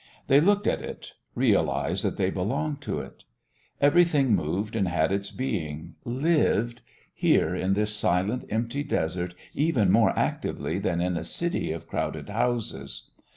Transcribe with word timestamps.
They 0.25 0.39
looked 0.39 0.65
at 0.65 0.81
it 0.81 1.13
realised 1.35 2.03
that 2.03 2.17
they 2.17 2.31
belonged 2.31 2.81
to 2.81 3.01
it. 3.01 3.23
Everything 3.79 4.33
moved 4.35 4.75
and 4.75 4.87
had 4.87 5.11
its 5.11 5.29
being, 5.29 5.93
lived 6.03 6.81
here 7.13 7.53
in 7.55 7.73
this 7.73 7.93
silent, 7.95 8.43
empty 8.49 8.83
desert 8.83 9.35
even 9.53 9.91
more 9.91 10.09
actively 10.17 10.79
than 10.79 11.01
in 11.01 11.17
a 11.17 11.23
city 11.23 11.71
of 11.71 11.85
crowded 11.85 12.29
houses. 12.29 13.11